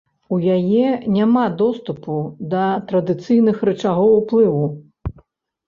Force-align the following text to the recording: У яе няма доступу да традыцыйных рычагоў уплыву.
У 0.35 0.37
яе 0.53 0.87
няма 1.17 1.43
доступу 1.59 2.17
да 2.55 2.65
традыцыйных 2.89 3.63
рычагоў 3.73 4.17
уплыву. 4.19 4.67